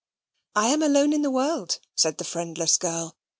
"I 0.55 0.69
am 0.69 0.81
alone 0.81 1.13
in 1.13 1.21
the 1.21 1.29
world," 1.29 1.79
said 1.93 2.17
the 2.17 2.23
friendless 2.23 2.75
girl. 2.79 3.15